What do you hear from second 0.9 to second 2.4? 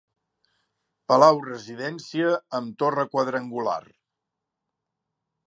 Palau-residència